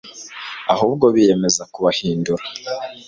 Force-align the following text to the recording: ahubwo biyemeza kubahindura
ahubwo 0.73 1.05
biyemeza 1.15 1.63
kubahindura 1.73 2.43